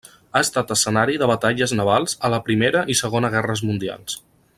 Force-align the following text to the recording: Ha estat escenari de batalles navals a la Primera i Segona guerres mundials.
Ha 0.31 0.39
estat 0.45 0.71
escenari 0.75 1.17
de 1.23 1.27
batalles 1.31 1.73
navals 1.81 2.17
a 2.29 2.31
la 2.35 2.39
Primera 2.47 2.83
i 2.95 2.97
Segona 3.03 3.31
guerres 3.37 3.63
mundials. 3.73 4.19